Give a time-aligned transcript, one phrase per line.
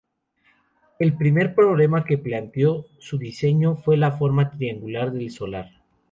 [0.97, 5.69] El primer problema que planteó su diseño fue la forma triangular del solar.